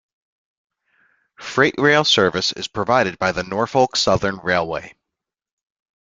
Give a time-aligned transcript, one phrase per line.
[1.39, 4.95] Freight rail service is provided by the Norfolk Southern Railway.